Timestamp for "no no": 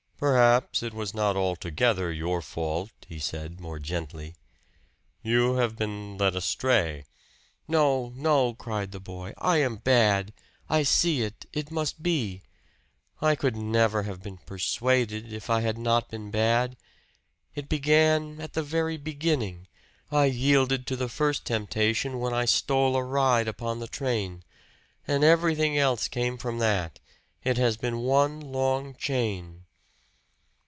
7.67-8.53